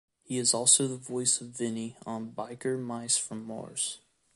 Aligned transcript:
He 0.23 0.39
is 0.39 0.55
also 0.55 0.87
the 0.87 0.95
voice 0.97 1.41
of 1.41 1.49
Vinnie 1.49 1.95
on 2.07 2.31
"Biker 2.31 2.81
Mice 2.83 3.17
from 3.17 3.45
Mars". 3.45 3.99